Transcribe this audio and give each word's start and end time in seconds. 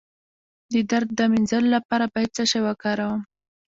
د 0.71 0.73
درد 0.91 1.09
د 1.17 1.21
مینځلو 1.31 1.69
لپاره 1.75 2.05
باید 2.13 2.35
څه 2.37 2.43
شی 2.51 2.59
وکاروم؟ 2.63 3.21